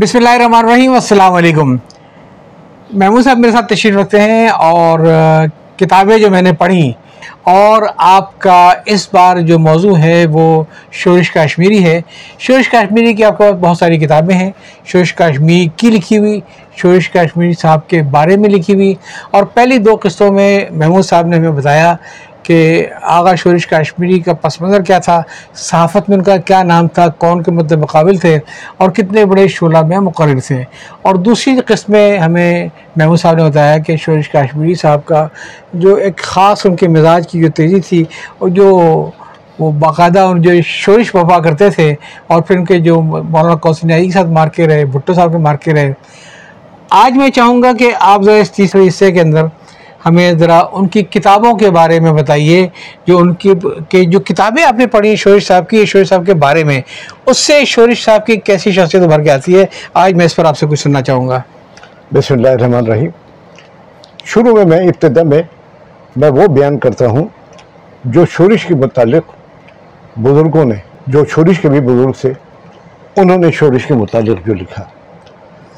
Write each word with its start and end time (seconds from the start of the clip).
بسم 0.00 0.18
اللہ 0.18 0.28
الرحمن 0.28 0.54
الرحیم، 0.54 0.92
السلام 0.92 1.32
علیکم۔ 1.32 1.76
محمود 2.90 3.24
صاحب 3.24 3.38
میرے 3.38 3.52
ساتھ 3.52 3.74
تشریف 3.74 3.96
رکھتے 3.96 4.20
ہیں 4.20 4.48
اور 4.48 4.98
کتابیں 5.76 6.18
جو 6.18 6.30
میں 6.30 6.42
نے 6.42 6.52
پڑھی 6.52 6.92
اور 7.42 7.82
آپ 7.96 8.38
کا 8.38 8.72
اس 8.86 9.14
بار 9.14 9.36
جو 9.36 9.58
موضوع 9.58 9.98
ہے 9.98 10.26
وہ 10.32 10.64
شورش 10.92 11.30
کاشمیری 11.30 11.84
ہے۔ 11.84 12.00
شورش 12.38 12.68
کاشمیری 12.68 13.14
کی 13.14 13.24
آپ 13.24 13.38
کے 13.38 13.44
پاس 13.44 13.54
بہت 13.60 13.78
ساری 13.78 13.98
کتابیں 13.98 14.34
ہیں۔ 14.34 14.50
شورش 14.84 15.14
کاشمیری 15.14 15.68
کی 15.76 15.90
لکھی 15.90 16.18
ہوئی، 16.18 16.40
شورش 16.76 17.08
کاشمیری 17.08 17.52
صاحب 17.52 17.88
کے 17.88 18.02
بارے 18.02 18.36
میں 18.36 18.50
لکھی 18.50 18.74
ہوئی۔ 18.74 18.94
اور 19.30 19.44
پہلی 19.44 19.78
دو 19.78 19.96
قسطوں 20.02 20.32
میں 20.32 20.64
محمود 20.70 21.04
صاحب 21.04 21.26
نے 21.26 21.36
ہمیں 21.36 21.50
بتایا 21.50 21.96
کہ 22.50 22.86
آغا 23.02 23.34
شورش 23.34 23.66
کاشمیری 23.66 24.18
کا 24.20 24.32
پس 24.32 24.60
منظر 24.60 24.82
کیا 24.82 24.98
تھا؟ 24.98 25.22
صحافت 25.54 26.08
میں 26.08 26.16
ان 26.16 26.22
کا 26.22 26.36
کیا 26.36 26.62
نام 26.62 26.88
تھا؟ 26.88 27.06
کون 27.08 27.42
کے 27.42 27.50
مد 27.50 27.72
مقابل 27.72 28.16
تھے؟ 28.16 28.38
اور 28.76 28.90
کتنے 28.90 29.24
بڑے 29.24 29.48
شعلہ 29.48 29.82
میں 29.82 29.98
مقرر 29.98 30.40
تھے؟ 30.46 30.64
اور 31.02 31.14
دوسری 31.14 31.56
قسم 31.66 31.92
میں 31.92 32.18
ہمیں 32.18 32.68
محمود 32.96 33.20
صاحب 33.20 33.36
نے 33.36 33.44
بتایا 33.44 33.78
کہ 33.78 33.96
شورش 33.96 34.28
کاشمیری 34.28 34.74
صاحب 34.74 35.04
کا 35.04 35.26
جو 35.72 35.94
ایک 35.94 36.16
خاص 36.16 36.66
ان 36.66 36.76
کے 36.76 36.88
مزاج 36.88 37.28
کی 37.28 37.40
جو 37.40 37.50
تیزی 37.50 37.80
تھی، 37.80 38.04
اور 38.38 38.48
جو 38.48 38.68
وہ 39.58 39.70
باقاعدہ 39.72 40.20
ان 40.20 40.42
جو 40.42 40.50
شورش 40.66 41.14
وفا 41.14 41.38
کرتے 41.38 41.70
تھے، 41.70 41.94
اور 42.26 42.42
پھر 42.42 42.56
ان 42.56 42.64
کے 42.64 42.78
جو 42.78 43.00
مولانا 43.00 43.54
کوسنیائی 43.54 44.06
کے 44.06 44.12
ساتھ 44.12 44.28
مار 44.28 44.48
کے 44.48 44.66
رہے، 44.66 44.84
بھٹو 44.84 45.14
صاحب 45.14 45.32
کے 45.32 45.38
مار 45.38 45.54
کے 45.54 45.74
رہے۔ 45.74 45.92
آج 46.90 47.16
میں 47.16 47.30
چاہوں 47.30 47.62
گا 47.62 47.72
کہ 47.78 47.90
آپ 48.00 48.22
ذرا 48.22 48.34
اس 48.34 48.50
تیسرے 48.50 48.88
حصے 48.88 49.12
کے 49.12 49.20
اندر 49.20 49.44
ہمیں 50.06 50.32
ذرا 50.32 50.62
ان 50.72 50.88
کی 50.88 51.02
کتابوں 51.02 51.54
کے 51.54 51.70
بارے 51.70 52.00
میں 52.00 52.12
بتائیے، 52.12 52.68
جو 53.06 53.18
ان 53.18 53.34
کی 53.34 53.52
کہ 53.88 54.04
جو 54.04 54.20
کتابیں 54.20 54.64
آپ 54.64 54.74
نے 54.74 54.86
پڑھی 54.86 55.16
شورش 55.16 55.46
صاحب 55.46 55.68
کی، 55.68 55.86
شورش 55.86 56.08
صاحب 56.08 56.26
کے 56.26 56.34
بارے 56.34 56.64
میں۔ 56.64 56.80
اس 57.26 57.38
سے 57.38 57.64
شورش 57.64 58.04
صاحب 58.04 58.26
کی 58.26 58.36
کیسی 58.36 58.72
شخصیت 58.72 59.02
ابھر 59.02 59.22
کے 59.22 59.30
آتی 59.30 59.58
ہے؟ 59.58 59.64
آج 59.94 60.14
میں 60.14 60.24
اس 60.24 60.36
پر 60.36 60.44
آپ 60.44 60.58
سے 60.58 60.66
کچھ 60.66 60.80
سننا 60.80 61.02
چاہوں 61.02 61.28
گا۔ 61.28 61.42
بسم 62.14 62.34
اللہ 62.34 62.48
الرحمن 62.48 62.74
الرحیم۔ 62.74 63.10
شروع 64.24 64.54
میں 64.54 64.64
میں 64.64 64.78
ابتدا 64.78 65.22
میں 65.22 65.42
میں 66.16 66.28
وہ 66.28 66.46
بیان 66.46 66.78
کرتا 66.78 67.06
ہوں 67.06 67.28
جو 68.04 68.24
شورش 68.26 68.66
کے 68.66 68.74
متعلق 68.74 69.22
بزرگوں 70.18 70.64
نے، 70.64 70.74
جو 71.06 71.24
شورش 71.24 71.60
کے 71.60 71.68
بھی 71.68 71.80
بزرگ 71.80 72.12
تھے، 72.20 72.32
انہوں 73.16 73.38
نے 73.38 73.50
شورش 73.50 73.86
کے 73.86 73.94
متعلق 73.94 74.46
جو 74.46 74.54
لکھا۔ 74.54 74.84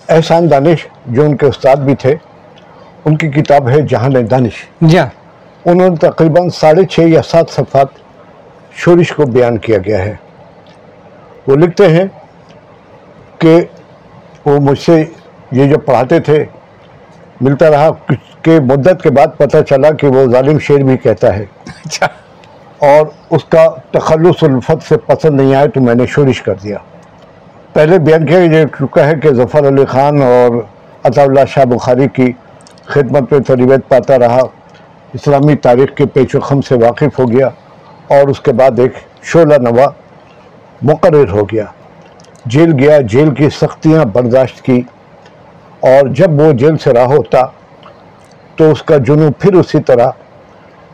احسان 0.08 0.50
دانش 0.50 0.86
جو 1.06 1.24
ان 1.24 1.36
کے 1.36 1.46
استاد 1.46 1.76
بھی 1.76 1.94
تھے 1.94 2.14
ان 3.04 3.16
کی 3.16 3.28
کتاب 3.28 3.68
ہے 3.68 3.80
جہان 3.80 4.30
دانش۔ 4.30 4.66
جی 4.80 4.98
ہاں۔ 4.98 5.06
انہوں 5.64 5.88
نے 5.88 5.96
تقریباً 5.96 6.48
ساڑھے 6.48 6.84
چھ 6.84 7.00
یا 7.00 7.22
سات 7.22 7.50
صفحات 7.50 7.86
شورش 8.72 9.12
کو 9.12 9.26
بیان 9.26 9.58
کیا 9.58 9.78
گیا 9.78 10.04
ہے۔ 10.04 10.14
وہ 11.46 11.56
لکھتے 11.56 11.88
ہیں 11.88 12.04
کہ 13.38 13.60
وہ 14.44 14.60
مجھ 14.60 14.78
سے 14.78 15.04
یہ 15.52 15.66
جو 15.66 15.78
پڑھاتے 15.78 16.20
تھے 16.20 16.44
ملتا 17.40 17.70
رہا 17.70 18.12
کہ 18.42 18.60
مدت 18.60 19.02
کے 19.02 19.10
بعد 19.10 19.26
پتہ 19.36 19.56
چلا 19.68 19.90
کہ 19.90 20.06
وہ 20.06 20.30
ظالم 20.30 20.58
شیر 20.58 20.78
بھی 20.78 20.96
کہتا 20.96 21.36
ہے۔ 21.36 21.44
اچھا۔ 21.66 22.06
اور 22.78 23.06
اس 23.30 23.44
کا 23.44 23.68
تخلص 23.90 24.42
الفت 24.42 24.88
سے 24.88 24.96
پسند 24.96 25.40
نہیں 25.40 25.54
آئے 25.54 25.68
تو 25.68 25.80
میں 25.80 25.94
نے 25.94 26.06
شورش 26.06 26.42
کر 26.42 26.54
دیا۔ 26.54 26.76
پہلے 27.72 27.98
بیان 27.98 28.26
کیا 28.26 28.68
چکا 28.78 29.06
ہے 29.06 29.12
کہ 29.22 29.34
ظفر 29.34 29.68
علی 29.68 29.84
خان 29.84 30.22
اور 30.22 30.62
عطا 31.04 31.22
اللہ 31.22 31.40
شاہ 31.48 31.64
بخاری 31.64 32.08
کی 32.08 32.32
خدمت 32.86 33.32
میں 33.32 33.40
تربیت 33.40 33.88
پاتا 33.88 34.18
رہا۔ 34.18 34.40
اسلامی 35.12 35.54
تاریخ 35.54 35.94
کے 35.94 36.06
پیچ 36.06 36.34
و 36.34 36.40
خم 36.40 36.60
سے 36.60 36.74
واقف 36.74 37.18
ہو 37.18 37.30
گیا 37.30 37.46
اور 38.08 38.28
اس 38.28 38.40
کے 38.40 38.52
بعد 38.52 38.78
ایک 38.78 38.92
شعلہ 39.22 39.54
نوا 39.54 39.86
مقرر 40.82 41.28
ہو 41.28 41.44
گیا۔ 41.44 41.64
جیل 42.46 42.72
گیا 42.78 43.00
جیل 43.00 43.34
کی 43.34 43.48
سختیاں 43.50 44.04
برداشت 44.04 44.62
کی 44.62 44.82
اور 45.80 46.06
جب 46.06 46.40
وہ 46.40 46.52
جیل 46.52 46.76
سے 46.76 46.92
راہ 46.92 47.06
ہوتا 47.06 47.42
تو 48.56 48.70
اس 48.70 48.82
کا 48.82 48.96
جنوب 48.96 49.32
پھر 49.38 49.54
اسی 49.54 49.82
طرح 49.82 50.10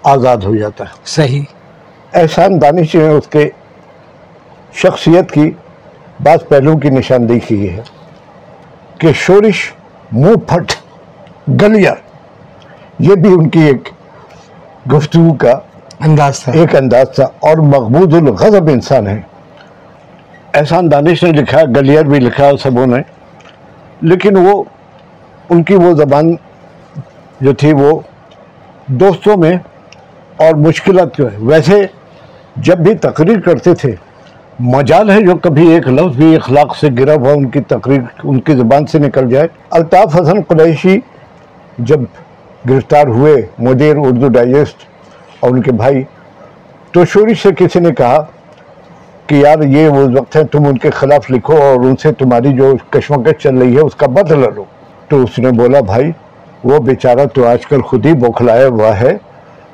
آزاد 0.02 0.36
ہو 0.36 0.56
جاتا۔ 0.56 0.84
صحیح۔ 1.04 1.42
احسان 2.14 2.62
دانش 2.62 2.94
نے 2.94 3.08
اس 3.08 3.28
کے 3.28 3.50
شخصیت 4.74 5.32
کی 5.32 5.50
بعض 6.22 6.38
پہلوؤں 6.48 6.78
کی 6.78 6.90
نشاندہی 6.90 7.38
کی 7.38 7.70
ہے 7.70 7.82
کہ 8.98 9.12
شورش 9.12 9.72
منہ 10.12 10.34
پھٹ 10.34 10.72
گلیا 11.48 11.94
یہ 12.98 13.14
بھی 13.14 13.32
ان 13.32 13.48
کی 13.48 13.60
ایک 13.60 13.88
گفتگو 14.92 15.34
کا 15.34 15.52
انداز 16.00 16.40
تھا۔ 16.40 16.52
ایک 16.52 16.76
انداز 16.76 17.06
تھا۔ 17.14 17.24
اور 17.24 17.56
مقبوض 17.56 18.14
الغضب 18.14 18.68
انسان 18.68 19.06
ہے۔ 19.06 19.20
احسان 20.54 20.92
دانش 20.92 21.22
نے 21.22 21.32
لکھا 21.32 21.60
گلیئر 21.76 22.04
بھی 22.04 22.20
لکھا 22.20 22.50
سبوں 22.62 22.86
نے۔ 22.86 22.96
لیکن 24.02 24.36
وہ 24.36 24.62
ان 25.50 25.62
کی 25.62 25.74
وہ 25.74 25.94
زبان 25.94 26.34
جو 27.40 27.52
تھی 27.52 27.72
وہ 27.72 28.00
دوستوں 28.86 29.36
میں 29.36 29.56
اور 30.36 30.54
مشکلات 30.54 31.20
ہے 31.20 31.24
ویسے 31.38 31.86
جب 32.56 32.78
بھی 32.78 32.94
تقریر 32.94 33.40
کرتے 33.40 33.74
تھے 33.74 33.94
مجال 34.58 35.10
ہے 35.10 35.20
جو 35.20 35.36
کبھی 35.36 35.72
ایک 35.72 35.88
لفظ 35.88 36.16
بھی 36.16 36.36
اخلاق 36.36 36.76
سے 36.76 36.88
گرا 36.98 37.14
ہوا 37.14 37.32
ان 37.32 37.48
کی 37.48 37.60
تقریر 37.60 38.00
ان 38.24 38.40
کی 38.40 38.54
زبان 38.54 38.86
سے 38.86 38.98
نکل 38.98 39.30
جائے۔ 39.30 39.48
الطاف 39.70 40.20
حسن 40.20 40.42
قریشی 40.48 40.98
جب 41.78 42.00
گرفتار 42.68 43.06
ہوئے 43.06 43.34
مدیر 43.58 43.96
اردو 43.98 44.28
ڈائجسٹ 44.28 44.76
اور 45.40 45.50
ان 45.50 45.62
کے 45.62 45.72
بھائی، 45.72 46.02
تو 46.92 47.04
شوری 47.04 47.34
سے 47.34 47.48
کسی 47.58 47.80
نے 47.80 47.94
کہا 47.94 48.24
کہ 49.26 49.34
یار 49.34 49.62
یہ 49.62 49.88
وہ 49.88 50.06
وقت 50.18 50.36
ہے، 50.36 50.44
تم 50.44 50.66
ان 50.66 50.78
کے 50.78 50.90
خلاف 50.90 51.30
لکھو 51.30 51.56
اور 51.56 51.74
ان 51.74 51.96
سے 51.96 52.12
تمہاری 52.12 52.52
جو 52.52 52.74
کشمکش 52.90 53.42
چل 53.42 53.58
رہی 53.58 53.76
ہے، 53.76 53.80
اس 53.80 53.94
کا 53.94 54.06
بدلہ 54.06 54.46
لو۔ 54.54 54.64
تو 55.08 55.22
اس 55.22 55.38
نے 55.38 55.50
بولا، 55.50 55.80
بھائی، 55.80 56.10
وہ 56.64 56.78
بیچارہ 56.78 57.26
تو 57.34 57.46
آج 57.46 57.66
کل 57.66 57.80
خود 57.80 58.06
ہی 58.06 58.12
بوکھلایا 58.12 58.68
ہوا 58.68 59.00
ہے، 59.00 59.16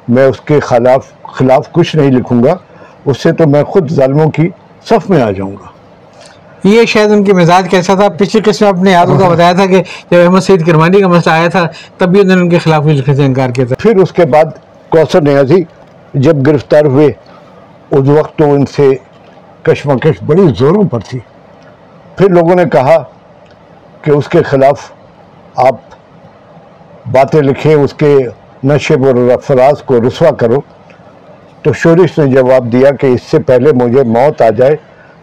میں 0.08 0.26
اس 0.26 0.40
کے 0.40 0.60
خلاف 0.60 1.12
خلاف 1.22 1.72
کچھ 1.72 1.96
نہیں 1.96 2.10
لکھوں 2.10 2.42
گا، 2.42 2.56
اس 3.04 3.22
سے 3.22 3.32
تو 3.32 3.48
میں 3.48 3.64
خود 3.64 3.90
ظالموں 3.90 4.30
کی 4.30 4.48
صف 4.84 5.10
میں 5.10 5.22
آ 5.22 5.30
جاؤں 5.30 5.52
گا۔ 5.52 5.73
یہ 6.64 6.84
شاید 6.84 7.10
ان 7.10 7.24
کے 7.24 7.32
مزاج 7.32 7.68
کیسا 7.70 7.94
تھا۔ 7.94 8.08
پچھلی 8.08 8.42
قسم 8.44 8.66
اپنے 8.66 8.90
یادوں 8.90 9.18
کا 9.18 9.28
بتایا 9.28 9.52
تھا 9.52 9.66
کہ 9.66 9.82
جب 10.10 10.18
احمد 10.24 10.40
سعید 10.40 10.66
کرمانی 10.66 11.00
کا 11.00 11.08
مسئلہ 11.08 11.34
آیا 11.34 11.48
تھا، 11.48 11.66
تب 11.98 12.08
بھی 12.08 12.20
انہوں 12.20 12.36
نے 12.36 12.42
ان 12.42 12.50
کے 12.50 12.58
خلاف 12.58 12.82
بھی 12.82 12.92
لکھنے 12.92 13.14
سے 13.16 13.24
انکار 13.24 13.50
کیا 13.50 13.64
تھا 13.64 13.76
پھر 13.78 13.96
اس 13.96 14.12
کے 14.12 14.24
بعد 14.24 14.44
کوثر 14.88 15.22
نیازی 15.22 15.62
جب 16.14 16.46
گرفتار 16.46 16.84
ہوئے، 16.84 17.06
اس 17.90 18.08
وقت 18.08 18.38
تو 18.38 18.52
ان 18.52 18.66
سے 18.66 18.90
کشمکش 19.62 20.22
بڑی 20.26 20.42
زوروں 20.58 20.88
پر 20.88 21.00
تھی۔ 21.00 21.18
پھر 22.16 22.28
لوگوں 22.28 22.54
نے 22.54 22.64
کہا 22.72 22.96
کہ 24.02 24.10
اس 24.10 24.28
کے 24.28 24.42
خلاف 24.42 24.90
آپ 25.56 25.76
باتیں 27.12 27.42
لکھیں، 27.42 27.74
اس 27.74 27.94
کے 27.94 28.16
نشب 28.64 29.06
اور 29.06 29.30
افراز 29.32 29.82
کو 29.82 30.00
رسوا 30.00 30.30
کرو۔ 30.30 30.60
تو 31.62 31.72
شورش 31.72 32.18
نے 32.18 32.26
جواب 32.26 32.72
دیا 32.72 32.90
کہ 32.90 33.06
اس 33.06 33.22
سے 33.30 33.38
پہلے 33.38 33.72
مجھے 33.72 34.02
موت 34.02 34.42
آ 34.42 34.50
جائے 34.50 34.76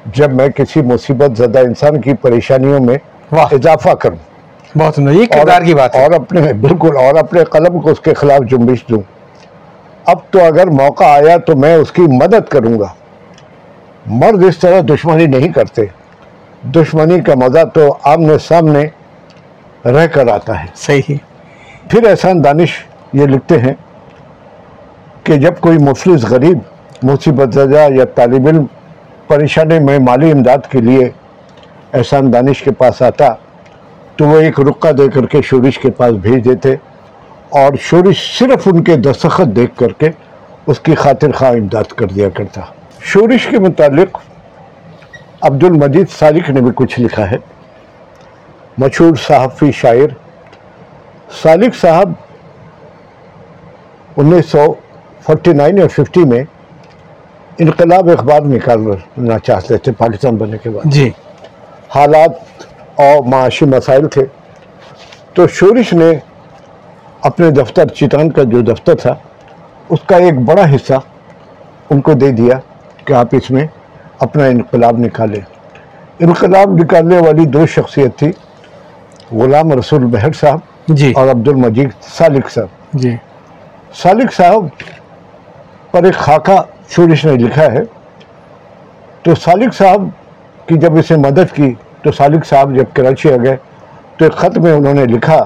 جب 0.05 0.33
میں 0.33 0.47
کسی 0.49 0.81
مصیبت 0.81 1.37
زدہ 1.37 1.59
انسان 1.59 2.01
کی 2.01 2.13
پریشانیوں 2.13 2.79
میں 2.79 2.97
اضافہ 3.31 3.89
کروں۔ 3.89 4.17
بہت 4.77 4.99
یہ 4.99 5.25
کردار 5.25 5.61
کی 5.61 5.75
بات 5.75 5.95
ہے۔ 5.95 6.03
اور 6.03 6.11
اپنے 6.11 6.53
بالکل 6.61 6.97
اور 6.97 7.15
اپنے 7.15 7.43
قلم 7.43 7.79
کو 7.79 7.89
اس 7.89 7.99
کے 7.99 8.13
خلاف 8.13 8.49
جنبش 8.49 8.77
دوں۔ 8.89 9.01
اب 10.05 10.17
تو 10.31 10.43
اگر 10.43 10.67
موقع 10.67 11.03
آیا 11.03 11.37
تو 11.37 11.55
میں 11.55 11.75
اس 11.75 11.91
کی 11.91 12.01
مدد 12.01 12.49
کروں 12.49 12.79
گا۔ 12.79 12.87
مرد 14.05 14.43
اس 14.43 14.57
طرح 14.57 14.81
دشمنی 14.81 15.25
نہیں 15.25 15.49
کرتے۔ 15.49 15.81
دشمنی 16.63 17.21
کا 17.21 17.33
مزہ 17.35 17.63
تو 17.73 17.97
آمنے 18.03 18.37
سامنے 18.37 18.85
رہ 19.85 20.07
کر 20.07 20.27
آتا 20.27 20.59
ہے۔ 20.59 20.65
صحیح۔ 20.75 21.15
پھر 21.89 22.09
احسان 22.09 22.43
دانش 22.43 22.85
یہ 23.13 23.25
لکھتے 23.25 23.59
ہیں 23.59 23.73
کہ 25.23 25.35
جب 25.35 25.59
کوئی 25.59 25.77
مفلس 25.77 26.23
غریب 26.23 26.57
مصیبت 27.03 27.53
زدہ 27.53 27.87
یا 27.95 28.05
طالب 28.05 28.47
علم 28.47 28.65
پریشانی 29.31 29.79
میں 29.79 29.99
مالی 29.99 30.31
امداد 30.31 30.57
کے 30.69 30.81
لیے 30.81 31.09
احسان 31.93 32.31
دانش 32.33 32.61
کے 32.63 32.71
پاس 32.71 33.01
آتا 33.01 33.27
تو 34.15 34.25
وہ 34.25 34.39
ایک 34.39 34.59
رقعہ 34.59 34.91
دے 34.91 35.07
کر 35.09 35.25
کے 35.25 35.41
شورش 35.41 35.77
کے 35.79 35.91
پاس 35.91 36.13
بھیج 36.13 36.45
دیتے 36.45 36.73
اور 37.49 37.73
شورش 37.79 38.39
صرف 38.39 38.67
ان 38.67 38.83
کے 38.83 38.95
دستخط 38.95 39.55
دیکھ 39.55 39.77
کر 39.77 39.91
کے 39.91 40.09
اس 40.67 40.79
کی 40.79 40.95
خاطر 40.95 41.31
خواہ 41.31 41.51
امداد 41.51 41.83
کر 41.83 42.07
دیا 42.07 42.29
کرتا۔ 42.29 42.61
شورش 43.01 43.47
کے 43.47 43.59
متعلق 43.59 44.17
عبد 45.41 45.63
المجید 45.63 46.09
سالک 46.19 46.49
نے 46.49 46.61
بھی 46.61 46.71
کچھ 46.75 46.99
لکھا 46.99 47.31
ہے۔ 47.31 47.37
مشہور 48.77 49.15
صحافی 49.27 49.71
شاعر 49.71 50.13
سالک 51.41 51.75
صاحب 51.81 52.11
انیس 54.17 54.45
سو 54.45 54.73
فورٹی 55.25 55.53
نائن 55.53 55.77
یا 55.77 55.87
ففٹی 55.87 56.23
میں 56.23 56.43
انقلاب 57.61 58.09
اخبار 58.09 58.41
نکالنا 58.41 59.39
چاہتے 59.39 59.77
تھے 59.77 59.91
پاکستان 59.91 60.35
بننے 60.35 60.57
کے 60.57 60.69
بعد۔ 60.69 60.91
جی۔ 60.91 61.11
حالات 61.95 62.31
اور 62.95 63.23
معاشی 63.23 63.65
مسائل 63.65 64.07
تھے۔ 64.07 64.21
تو 65.33 65.47
شورش 65.47 65.93
نے 65.93 66.11
اپنے 67.21 67.51
دفتر 67.51 67.87
چیتان 67.87 68.31
کا 68.31 68.43
جو 68.43 68.61
دفتر 68.61 68.95
تھا 68.95 69.15
اس 69.89 69.99
کا 70.05 70.17
ایک 70.17 70.39
بڑا 70.39 70.75
حصہ 70.75 70.93
ان 71.89 72.01
کو 72.01 72.13
دے 72.13 72.31
دیا 72.31 72.59
کہ 73.05 73.13
آپ 73.13 73.27
اس 73.31 73.51
میں 73.51 73.67
اپنا 74.19 74.45
انقلاب 74.45 74.99
نکالیں۔ 74.99 75.41
انقلاب 76.19 76.69
نکالنے 76.73 77.17
والی 77.17 77.45
دو 77.45 77.65
شخصیت 77.65 78.19
تھی 78.19 78.31
غلام 79.31 79.71
رسول 79.71 80.05
بہر 80.05 80.31
صاحب 80.31 80.59
جی۔ 80.87 81.13
اور 81.15 81.27
عبد 81.27 81.47
المجید 81.47 81.89
سالک 82.01 82.49
صاحب۔ 82.49 82.67
جی۔ 82.93 83.15
سالک 83.95 84.33
صاحب 84.33 84.65
پر 85.91 86.03
ایک 86.03 86.13
خاکہ 86.13 86.61
شورش 86.95 87.25
نے 87.25 87.33
لکھا 87.33 87.71
ہے۔ 87.71 87.81
تو 89.23 89.35
سالک 89.35 89.73
صاحب 89.73 90.07
کی 90.67 90.75
جب 90.75 90.97
اسے 90.97 91.15
مدد 91.15 91.55
کی، 91.55 91.73
تو 92.01 92.11
سالک 92.11 92.45
صاحب 92.45 92.75
جب 92.75 92.83
کراچی 92.93 93.33
آ 93.33 93.35
گئے، 93.43 93.55
تو 94.17 94.25
ایک 94.25 94.33
خط 94.33 94.57
میں 94.57 94.73
انہوں 94.73 94.93
نے 94.93 95.05
لکھا 95.05 95.43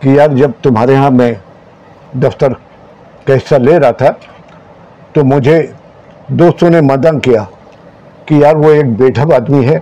کہ 0.00 0.08
یار 0.08 0.28
جب 0.28 0.50
تمہارے 0.62 0.96
ہاں 0.96 1.10
میں 1.10 1.32
دفتر 2.12 2.52
کا 3.24 3.34
حصہ 3.34 3.54
لے 3.54 3.78
رہا 3.78 3.90
تھا، 3.90 4.10
تو 5.12 5.24
مجھے 5.24 5.66
دوستوں 6.28 6.70
نے 6.70 6.80
مدن 6.80 7.20
کیا 7.20 7.44
کہ 8.26 8.34
یار 8.34 8.56
وہ 8.56 8.70
ایک 8.70 8.98
بیٹھب 8.98 9.32
آدمی 9.32 9.68
ہے۔ 9.68 9.78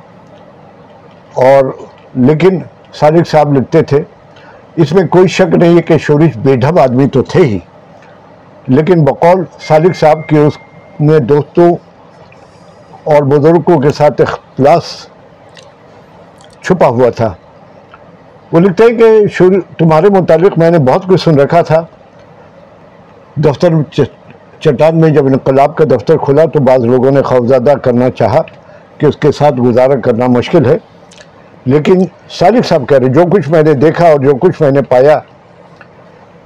اور 1.35 1.65
لیکن 2.15 2.59
سالک 2.93 3.29
صاحب 3.29 3.53
لکھتے 3.53 3.83
تھے، 3.83 4.03
اس 4.77 4.93
میں 4.93 5.07
کوئی 5.07 5.29
شک 5.29 5.55
نہیں 5.55 5.77
ہے 5.77 5.83
کہ 5.83 5.99
شورش 5.99 6.37
بیڈھب 6.37 6.79
آدمی 6.79 7.09
تو 7.09 7.23
تھے 7.23 7.45
ہی۔ 7.45 7.59
لیکن 8.67 9.05
بقول 9.05 9.45
سالک 9.61 9.97
صاحب 9.97 10.29
کی 10.29 10.39
اس 10.39 10.53
میں 11.01 11.19
دوستوں 11.19 11.77
اور 13.05 13.23
بزرگوں 13.23 13.81
کے 13.81 13.91
ساتھ 13.91 14.21
اختلاس 14.21 15.07
چھپا 16.63 16.87
ہوا 16.87 17.11
تھا۔ 17.11 17.35
وہ 18.53 18.61
لکھتے 18.61 18.85
ہیں 18.85 18.99
کہ 18.99 19.27
شور 19.27 19.53
تمہارے 19.79 20.09
متعلق 20.09 20.59
میں 20.59 20.71
نے 20.71 20.79
بہت 20.79 21.07
کچھ 21.07 21.23
سن 21.23 21.41
رکھا 21.41 21.63
تھا۔ 21.63 21.85
دفتر 23.37 23.69
چٹان 24.61 25.01
میں 25.01 25.09
جب 25.09 25.27
انقلاب 25.27 25.77
کا 25.77 25.85
دفتر 25.85 26.17
کھلا 26.17 26.45
تو 26.45 26.61
بعض 26.61 26.85
لوگوں 26.85 27.11
نے 27.11 27.23
خوفزادہ 27.23 27.79
کرنا 27.79 28.11
چاہا 28.11 28.43
کہ 28.99 29.07
اس 29.07 29.17
کے 29.17 29.33
ساتھ 29.33 29.55
گزارا 29.55 30.01
کرنا 30.01 30.27
مشکل 30.27 30.67
ہے۔ 30.67 30.79
لیکن 31.65 31.99
سالک 32.31 32.67
صاحب 32.67 32.89
کہہ 32.89 32.99
رہے 32.99 33.07
جو 33.07 33.23
کچھ 33.33 33.49
میں 33.49 33.63
نے 33.63 33.75
دیکھا 33.75 34.07
اور 34.07 34.21
جو 34.21 34.35
کچھ 34.35 34.63
میں 34.63 34.71
نے 34.71 34.83
پایا 34.83 35.19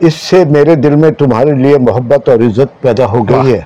اس 0.01 0.15
سے 0.15 0.45
میرے 0.45 0.75
دل 0.75 0.97
میں 0.97 1.11
تمہارے 1.11 1.53
لیے 1.53 1.79
محبت 1.79 2.29
اور 2.29 2.39
عزت 2.39 2.83
پیدا 2.83 3.07
ہو 3.07 3.29
گئی 3.29 3.55
ہے۔ 3.55 3.61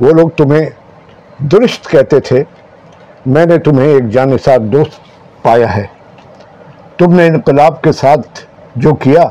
وہ 0.00 0.10
لوگ 0.10 0.28
تمہیں 0.28 0.66
درست 1.38 1.90
کہتے 1.90 2.20
تھے۔ 2.20 2.44
میں 3.26 3.46
نے 3.46 3.58
تمہیں 3.58 3.88
ایک 3.88 4.08
جانصار 4.08 4.58
دوست 4.58 5.00
پایا 5.42 5.76
ہے۔ 5.76 5.86
تم 6.98 7.14
نے 7.14 7.26
انقلاب 7.26 7.82
کے 7.82 7.92
ساتھ 7.92 8.40
جو 8.76 8.94
کیا 8.94 9.22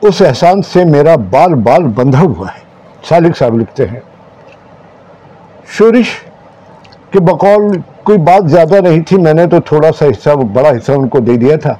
اس 0.00 0.22
احسان 0.22 0.62
سے 0.62 0.84
میرا 0.84 1.16
بال 1.16 1.54
بال 1.54 1.82
بندھا 1.82 2.20
ہوا 2.20 2.46
ہے۔ 2.54 2.60
سالک 3.08 3.36
صاحب 3.36 3.58
لکھتے 3.58 3.86
ہیں۔ 3.88 4.00
شورش 5.66 6.06
کے 7.10 7.20
بقول 7.20 7.80
کوئی 8.04 8.18
بات 8.18 8.50
زیادہ 8.50 8.80
نہیں 8.80 9.00
تھی۔ 9.00 9.16
میں 9.16 9.34
نے 9.34 9.46
تو 9.46 9.60
تھوڑا 9.60 9.92
سا 9.98 10.06
حصہ 10.06 10.30
بڑا 10.30 10.68
حصہ 10.68 10.92
ان 10.92 11.08
کو 11.08 11.18
دے 11.18 11.36
دیا 11.36 11.56
تھا۔ 11.56 11.74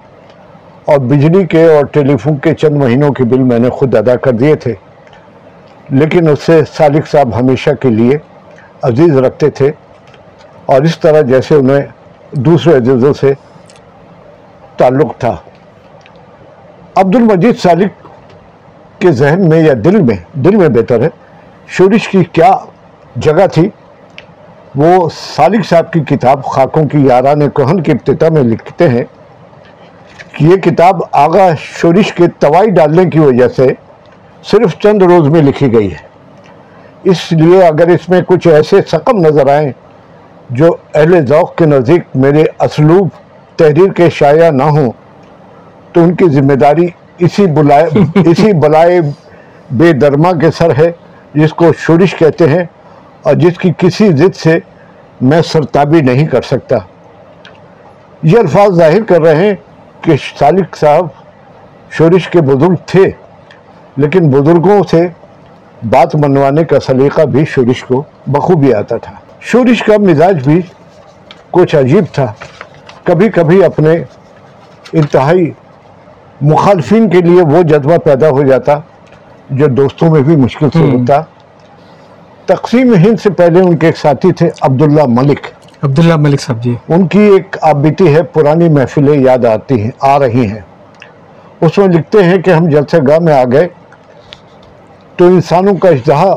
اور 0.84 0.98
بجلی 0.98 1.46
کے 1.46 1.64
اور 1.76 1.84
ٹیلی 1.84 2.16
فون 2.16 2.36
کے 2.36 2.54
چند 2.54 2.76
مہینوں 2.76 3.12
کے 3.12 3.24
بل 3.24 3.38
میں 3.38 3.58
نے 3.58 3.70
خود 3.70 3.94
ادا 3.94 4.16
کر 4.16 4.30
دیے 4.30 4.54
تھے۔ 4.54 4.74
لیکن 5.90 6.28
اس 6.28 6.42
سے 6.42 6.60
سالک 6.76 7.06
صاحب 7.06 7.40
ہمیشہ 7.40 7.70
کے 7.80 7.88
لیے 7.88 8.18
عزیز 8.82 9.16
رکھتے 9.16 9.50
تھے۔ 9.50 9.72
اور 10.66 10.82
اس 10.82 10.98
طرح 10.98 11.20
جیسے 11.20 11.54
انہیں 11.54 11.80
دوسرے 12.32 12.76
عزیزوں 12.76 13.12
سے 13.12 13.32
تعلق 14.76 15.18
تھا۔ 15.18 15.36
عبد 16.96 17.16
المجید 17.16 17.56
سالک 17.56 17.92
کے 19.00 19.12
ذہن 19.12 19.48
میں 19.48 19.60
یا 19.60 19.72
دل 19.84 20.00
میں 20.02 20.38
دل 20.38 20.56
میں 20.56 20.68
بہتر 20.68 21.02
ہے۔ 21.02 21.08
شورش 21.68 22.08
کی 22.08 22.24
کیا 22.32 22.50
جگہ 23.16 23.46
تھی؟ 23.52 23.68
وہ 24.74 25.08
سالک 25.36 25.66
صاحب 25.66 25.92
کی 25.92 26.00
کتاب 26.00 26.44
خاکوں 26.44 26.88
کی 26.88 27.06
یاران 27.06 27.50
کوہن 27.50 27.82
کے 27.82 27.92
ابتدا 27.92 28.28
میں 28.28 28.42
لکھتے 28.42 28.88
ہیں۔ 28.88 29.04
یہ 30.40 30.56
کتاب 30.56 31.00
آغا 31.12 31.48
شورش 31.58 32.12
کے 32.12 32.24
توائی 32.38 32.70
ڈالنے 32.70 33.10
کی 33.10 33.18
وجہ 33.18 33.48
سے 33.48 33.66
صرف 34.42 34.78
چند 34.78 35.02
روز 35.02 35.28
میں 35.28 35.42
لکھی 35.42 35.72
گئی 35.72 35.92
ہے۔ 35.92 36.14
اس 37.04 37.32
لیے 37.32 37.66
اگر 37.66 37.88
اس 37.88 38.08
میں 38.08 38.20
کچھ 38.26 38.48
ایسے 38.48 38.76
سقم 38.90 39.26
نظر 39.26 39.50
آئیں 39.50 39.72
جو 40.50 40.76
اہل 40.94 41.26
ذوق 41.26 41.54
کے 41.56 41.66
نزدیک 41.66 42.02
میرے 42.14 42.44
اسلوب، 42.60 43.08
تحریر 43.56 43.92
کے 43.92 44.10
شائع 44.10 44.50
نہ 44.50 44.62
ہوں، 44.62 44.92
تو 45.92 46.04
ان 46.04 46.14
کی 46.14 46.24
ذمہ 46.28 46.52
داری 46.52 46.86
اسی 47.18 47.46
بلائے 47.46 47.88
اسی 48.14 48.52
بلائے 48.52 49.00
بے 49.70 49.92
درما 49.92 50.32
کے 50.32 50.50
سر 50.50 50.70
ہے، 50.78 50.92
جس 51.34 51.52
کو 51.52 51.72
شورش 51.78 52.14
کہتے 52.14 52.48
ہیں 52.48 52.64
اور 53.22 53.34
جس 53.34 53.58
کی 53.58 53.72
کسی 53.78 54.08
ضد 54.08 54.36
سے 54.36 54.58
میں 55.20 55.42
سرتابی 55.42 56.00
نہیں 56.00 56.26
کر 56.26 56.42
سکتا۔ 56.42 56.76
یہ 58.22 58.38
الفاظ 58.38 58.70
ظاہر 58.74 59.02
کر 59.02 59.20
رہے 59.20 59.46
ہیں 59.46 59.54
کہ 60.04 60.12
سالک 60.38 60.76
صاحب 60.76 61.06
شورش 61.90 62.28
کے 62.28 62.40
بزرگ 62.40 62.74
تھے 62.86 63.10
لیکن 63.96 64.30
بزرگوں 64.30 64.82
سے 64.90 65.06
بات 65.90 66.16
منوانے 66.16 66.64
کا 66.64 66.80
سلیقہ 66.80 67.22
بھی 67.22 67.44
شورش 67.44 67.84
کو 67.84 68.02
بخوبی 68.26 68.74
آتا 68.74 68.96
تھا۔ 68.96 69.12
شورش 69.40 69.82
کا 69.82 69.92
مزاج 69.98 70.48
بھی 70.48 70.60
کچھ 71.50 71.76
عجیب 71.76 72.04
تھا۔ 72.12 72.32
کبھی 73.04 73.28
کبھی 73.28 73.64
اپنے 73.64 73.92
انتہائی 74.92 75.50
مخالفین 76.40 77.10
کے 77.10 77.20
لیے 77.20 77.42
وہ 77.42 77.62
جذبہ 77.62 77.96
پیدا 77.96 78.28
ہو 78.28 78.42
جاتا 78.42 78.78
جو 79.50 79.66
دوستوں 79.66 80.10
میں 80.10 80.20
بھی 80.20 80.36
مشکل 80.36 80.70
سے 80.70 80.78
ہوتا۔ 80.78 81.20
تقسیم 82.46 82.94
ہند 82.94 83.16
سے 83.22 83.30
پہلے 83.30 83.60
ان 83.60 83.76
کے 83.76 83.86
ایک 83.86 83.96
ساتھی 83.96 84.32
تھے 84.32 84.50
عبداللہ 84.60 85.02
ملک۔ 85.08 85.46
عبداللہ 85.84 86.16
ملک 86.16 86.40
صاحب 86.40 86.62
جی۔ 86.62 86.74
ان 86.88 87.06
کی 87.06 87.18
ایک 87.18 87.56
آپ 87.62 87.74
بیتی 87.74 88.14
ہے، 88.14 88.22
پرانی 88.22 88.68
محفلیں 88.68 89.20
یاد 89.20 89.44
آتی 89.44 89.82
ہیں، 89.82 89.90
آ 90.00 90.18
رہی 90.18 90.46
ہیں۔ 90.46 90.60
اس 91.60 91.78
میں 91.78 91.88
لکھتے 91.88 92.24
ہیں 92.24 92.38
کہ 92.38 92.50
ہم 92.50 92.68
جلسہ 92.68 92.96
گاہ 93.08 93.18
میں 93.18 93.34
آ 93.34 93.44
گئے 93.52 93.68
تو 95.16 95.26
انسانوں 95.26 95.74
کا 95.74 95.88
اجدہا 95.88 96.34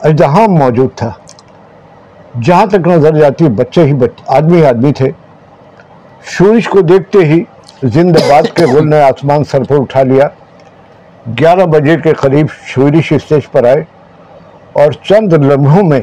اجدہام 0.00 0.54
موجود 0.54 0.90
تھا۔ 0.96 1.10
جہاں 2.42 2.66
تک 2.66 2.88
نظر 2.88 3.14
جاتی، 3.14 3.48
بچے 3.48 3.82
ہی 3.82 3.94
بچ، 3.94 4.10
آدمی 4.26 4.64
آدمی 4.64 4.92
تھے۔ 4.92 5.10
شورش 6.22 6.68
کو 6.68 6.80
دیکھتے 6.80 7.18
ہی 7.18 7.42
زندہ 7.82 8.18
باد 8.28 8.56
کے 8.56 8.64
گل 8.64 8.90
نے 8.90 9.02
آسمان 9.02 9.44
سر 9.44 9.64
پر 9.64 9.76
اٹھا 9.80 10.02
لیا۔ 10.02 10.28
گیارہ 11.40 11.66
بجے 11.66 11.96
کے 11.96 12.12
قریب 12.12 12.46
شورش 12.66 13.12
اسٹیج 13.12 13.50
پر 13.52 13.64
آئے 13.64 13.84
اور 14.72 14.92
چند 14.92 15.32
لمحوں 15.32 15.82
میں 15.82 16.00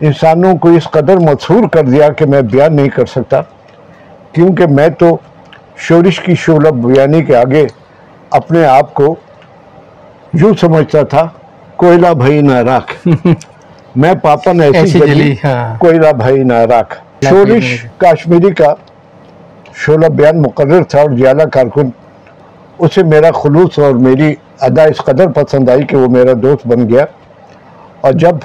انسانوں 0.00 0.56
کو 0.56 0.68
اس 0.68 0.84
قدر 0.84 1.16
مسحور 1.16 1.68
کر 1.68 1.82
دیا 1.82 2.08
کہ 2.08 2.24
میں 2.24 2.42
بیان 2.42 2.76
نہیں 2.76 2.88
کر 2.88 3.06
سکتا 3.06 3.40
کیونکہ 4.32 4.66
میں 4.66 4.88
تو 4.88 5.16
شورش 5.76 6.20
کی 6.20 6.34
شعلہ 6.34 6.68
بیانی 6.68 7.22
کے 7.22 7.36
آگے 7.36 7.66
اپنے 8.30 8.64
آپ 8.64 8.94
کو 8.94 9.14
یوں 10.32 10.54
سمجھتا 10.60 11.02
تھا 11.02 11.28
کوئلہ 11.76 12.06
بھائی 12.14 12.40
نہ 12.40 12.52
راکھ۔ 12.52 13.08
میں 13.96 14.14
پاپن 14.22 14.60
ایسی 14.60 14.78
ایسی 14.78 14.98
جلی 14.98 15.14
جلی، 15.14 15.34
ہاں۔ 15.44 15.78
کوئلہ 15.78 16.12
بھائی 16.12 16.42
نہ 16.42 16.52
راکھ۔ 16.52 16.94
شورش 17.28 17.86
کاشمیری 17.98 18.54
کا 18.54 18.74
شعلہ 19.74 20.06
بیان 20.06 20.42
مقرر 20.42 20.82
تھا 20.82 21.00
اور 21.00 21.10
جیالہ 21.10 21.42
کارکن 21.42 21.90
اسے 22.78 23.02
میرا 23.02 23.30
خلوص 23.42 23.78
اور 23.78 23.92
میری 23.94 24.34
ادا 24.60 24.82
اس 24.82 24.96
قدر 24.96 25.28
پسند 25.28 25.68
آئی 25.68 25.86
کہ 25.86 25.96
وہ 25.96 26.08
میرا 26.08 26.32
دوست 26.42 26.66
بن 26.66 26.88
گیا۔ 26.88 27.04
اور 28.00 28.12
جب 28.12 28.36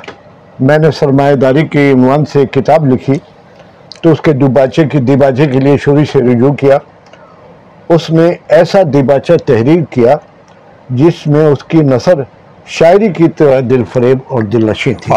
میں 0.59 0.77
نے 0.77 0.91
سرمایہ 0.91 1.35
داری 1.35 1.67
کے 1.67 1.91
عنوان 1.91 2.25
سے 2.25 2.45
کتاب 2.45 2.85
لکھی 2.85 3.13
تو 4.01 4.11
اس 4.11 4.21
کے 4.21 4.33
دوباچے 4.33 4.85
کی 4.85 4.97
دیباچے 4.97 5.45
کے 5.45 5.59
لیے 5.59 5.77
شوری 5.77 6.05
سے 6.05 6.19
رجوع 6.19 6.53
کیا۔ 6.53 6.77
اس 7.89 8.09
نے 8.09 8.31
ایسا 8.47 8.79
دیباچہ 8.93 9.33
تحریر 9.45 9.83
کیا 9.89 10.15
جس 10.89 11.27
میں 11.27 11.45
اس 11.45 11.63
کی 11.63 11.77
نثر 11.77 12.13
شاعری 12.65 13.09
کی 13.09 13.29
طرح 13.29 13.59
دل 13.69 13.83
فریب 13.93 14.17
اور 14.27 14.43
دل 14.43 14.69
نشیں 14.69 14.93
تھی۔ 14.93 15.13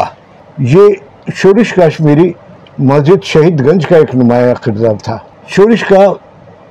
یہ 0.58 0.88
شورش 1.34 1.72
کاشمیری 1.72 2.32
مسجد 2.78 3.24
شہید 3.24 3.66
گنج 3.66 3.86
کا 3.86 3.96
ایک 3.96 4.14
نمایاں 4.14 4.54
کردار 4.62 4.94
تھا۔ 5.02 5.18
شورش 5.48 5.84
کا 5.84 6.04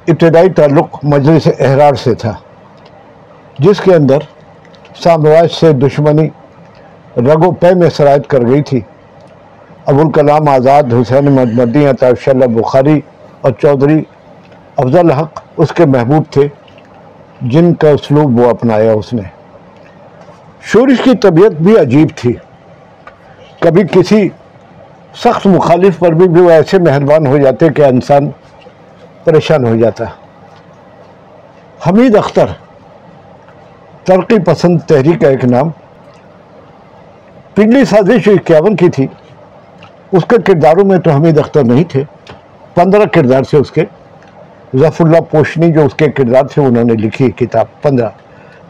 ابتدائی 0.07 0.49
تعلق 0.49 0.97
مجلس 1.03 1.47
احرار 1.59 1.93
سے 1.93 2.15
تھا 2.15 2.33
جس 3.59 3.81
کے 3.81 3.95
اندر 3.95 4.17
سامراج 5.03 5.51
سے 5.51 5.71
دشمنی 5.71 6.27
رگو 7.17 7.51
پے 7.51 7.73
میں 7.73 7.89
سرایت 7.89 8.27
کر 8.27 8.41
گئی 8.41 8.63
تھی۔ 8.63 8.81
ابوالکلام 9.85 10.49
آزاد، 10.49 10.83
حسین 10.83 11.31
مدمدی 11.31 11.85
عطاف 11.85 12.29
اللہ 12.29 12.45
بخاری 12.45 13.01
اور 13.41 13.51
چودھری، 13.51 14.03
افضل 14.77 15.11
حق 15.11 15.41
اس 15.57 15.71
کے 15.71 15.85
محبوب 15.85 16.23
تھے، 16.31 16.47
جن 17.41 17.73
کا 17.73 17.89
اسلوب 17.89 18.39
وہ 18.39 18.49
اپنایا 18.49 18.91
اس 18.91 19.13
نے۔ 19.13 19.21
شورش 20.61 21.03
کی 21.03 21.17
طبیعت 21.17 21.51
بھی 21.51 21.79
عجیب 21.79 22.07
تھی۔ 22.15 22.33
کبھی 23.59 23.83
کسی 23.91 24.29
سخت 25.15 25.47
مخالف 25.47 25.99
پر 25.99 26.11
بھی 26.11 26.41
وہ 26.41 26.49
ایسے 26.49 26.77
مہربان 26.79 27.27
ہو 27.27 27.37
جاتے 27.37 27.69
کہ 27.69 27.85
انسان 27.85 28.29
پریشان 29.23 29.67
ہو 29.67 29.75
جاتا۔ 29.75 30.05
حمید 31.87 32.15
اختر، 32.15 32.45
ترقی 34.03 34.39
پسند 34.39 34.79
تحریک 34.81 35.21
کا 35.21 35.27
ایک 35.27 35.45
نام۔ 35.45 35.69
پنڈلی 37.55 37.85
سازش 37.85 38.27
اکیاون 38.27 38.75
کی 38.75 38.89
تھی، 38.89 39.07
اس 40.11 40.25
کے 40.25 40.35
کرداروں 40.41 40.85
میں 40.85 40.97
تو 40.97 41.11
حمید 41.11 41.37
اختر 41.37 41.63
نہیں 41.63 41.83
تھے۔ 41.83 42.03
پندرہ 42.73 43.05
کردار 43.05 43.43
سے 43.43 43.57
اس 43.57 43.71
کے۔ 43.71 43.83
ظفر 44.75 45.05
اللہ 45.05 45.17
پوشنی 45.31 45.71
جو 45.71 45.85
اس 45.85 45.93
کے 45.93 46.11
کردار 46.11 46.43
سے 46.55 46.61
انہوں 46.61 46.83
نے 46.83 46.93
لکھی 46.93 47.31
کتاب، 47.31 47.81
پندرہ۔ 47.81 48.09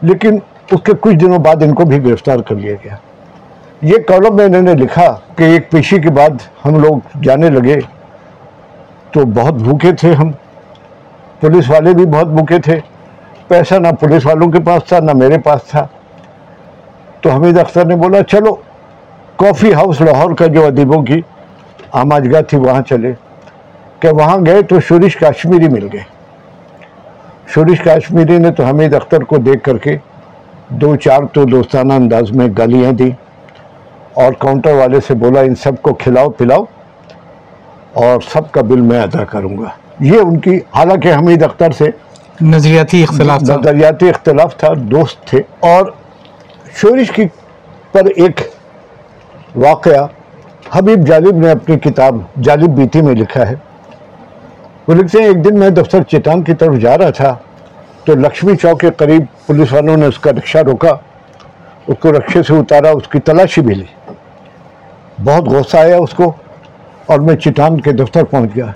لیکن 0.02 0.38
اس 0.70 0.80
کے 0.84 0.92
کچھ 1.00 1.16
دنوں 1.16 1.38
بعد 1.38 1.62
ان 1.62 1.74
کو 1.74 1.84
بھی 1.84 2.04
گرفتار 2.04 2.38
کر 2.38 2.54
لیا 2.54 2.72
گیا۔ 2.84 2.96
یہ 3.82 3.96
کالم 4.08 4.36
میں 4.36 4.44
انہوں 4.44 4.62
نے 4.62 4.74
لکھا 4.74 5.18
کہ 5.36 5.42
ایک 5.42 5.70
پیشی 5.70 6.00
کے 6.00 6.10
بعد 6.10 6.64
ہم 6.64 6.80
لوگ 6.80 7.18
جانے 7.22 7.50
لگے 7.50 7.76
تو 9.12 9.20
بہت 9.24 9.54
بھوکے 9.54 9.92
تھے 9.92 10.12
ہم۔ 10.12 10.30
پولیس 11.40 11.70
والے 11.70 11.94
بھی 11.94 12.06
بہت 12.06 12.26
بھوکے 12.26 12.58
تھے۔ 12.58 12.80
پیسہ 13.48 13.74
نہ 13.74 13.88
پولیس 14.00 14.26
والوں 14.26 14.50
کے 14.50 14.60
پاس 14.60 14.84
تھا، 14.84 14.98
نہ 15.00 15.10
میرے 15.14 15.38
پاس 15.38 15.60
تھا۔ 15.62 15.86
تو 17.20 17.30
حمید 17.30 17.58
اختر 17.58 17.84
نے 17.84 17.96
بولا، 17.96 18.22
چلو 18.22 18.56
کافی 19.36 19.74
ہاؤس 19.74 20.00
لاہور 20.00 20.34
کا 20.34 20.46
جو 20.46 20.66
ادیبوں 20.66 21.02
کی 21.02 21.20
آماجگاہ 21.92 22.40
تھی 22.40 22.58
وہاں 22.58 22.82
چلے۔ 22.82 23.12
کہ 24.00 24.08
وہاں 24.08 24.36
گئے 24.46 24.62
تو 24.62 24.80
شورش 24.80 25.16
کاشمیری 25.16 25.68
مل 25.68 25.88
گئے۔ 25.92 26.02
شورش 27.54 27.80
کاشمیری 27.80 28.38
نے 28.38 28.52
تو 28.52 28.64
حمید 28.64 28.94
اختر 28.94 29.24
کو 29.24 29.36
دیکھ 29.36 29.64
کر 29.64 29.78
کے 29.78 29.96
دو 30.68 30.96
چار 30.96 31.20
تو 31.32 31.44
دوستانہ 31.44 31.92
انداز 31.92 32.32
میں 32.32 32.48
گالیاں 32.58 32.92
دی 32.92 33.10
اور 34.14 34.32
کاؤنٹر 34.32 34.72
والے 34.72 35.00
سے 35.00 35.14
بولا 35.14 35.40
ان 35.40 35.54
سب 35.54 35.82
کو 35.82 35.94
کھلاؤ 35.94 36.30
پلاؤ 36.30 36.64
اور 37.92 38.20
سب 38.32 38.52
کا 38.52 38.62
بل 38.62 38.80
میں 38.80 39.00
ادا 39.00 39.24
کروں 39.24 39.58
گا۔ 39.58 39.68
یہ 40.00 40.18
ان 40.18 40.40
کی 40.40 40.60
حالانکہ 40.74 41.14
حمید 41.14 41.42
اختر 41.42 41.70
سے 41.70 41.90
نظریاتی 42.40 43.02
اختلاف 43.02 43.40
تھا۔ 43.40 43.56
نظریاتی 43.56 44.08
اختلاف 44.08 44.56
تھا 44.56 44.68
دوست 44.76 45.24
تھے۔ 45.24 45.42
اور 45.60 45.86
شورش 46.74 47.10
کی 47.10 47.24
پر 47.92 48.04
ایک 48.16 48.40
واقعہ، 49.56 50.06
حبیب 50.72 51.06
جالب 51.06 51.36
نے 51.36 51.50
اپنی 51.50 51.78
کتاب 51.78 52.16
جالب 52.42 52.68
بیتی 52.68 53.02
میں 53.02 53.14
لکھا 53.14 53.50
ہے۔ 53.50 53.54
وہ 54.88 54.94
لکھتے 54.94 55.18
ہیں، 55.18 55.26
ایک 55.26 55.44
دن 55.44 55.58
میں 55.58 55.70
دفتر 55.70 56.02
چیتان 56.02 56.42
کی 56.42 56.54
طرف 56.54 56.74
جا 56.76 56.98
رہا 56.98 57.10
تھا، 57.10 57.36
تو 58.04 58.14
لکشمی 58.14 58.56
چوک 58.56 58.80
کے 58.80 58.90
قریب 58.96 59.22
پولیس 59.46 59.72
والوں 59.72 59.96
نے 59.96 60.06
اس 60.06 60.18
کا 60.18 60.30
رکشہ 60.30 60.58
روکا، 60.58 60.88
اس 61.86 61.96
کو 62.00 62.12
رکشے 62.12 62.42
سے 62.42 62.54
اتارا، 62.54 62.90
اس 62.90 63.08
کی 63.08 63.20
تلاشی 63.20 63.60
بھی 63.60 63.74
لی۔ 63.74 64.12
بہت 65.24 65.44
غصہ 65.44 65.76
آیا 65.76 65.96
اس 65.96 66.10
کو 66.10 66.32
اور 67.06 67.18
میں 67.18 67.36
چٹان 67.36 67.80
کے 67.80 67.92
دفتر 67.92 68.24
پہنچ 68.24 68.50
گیا۔ 68.56 68.66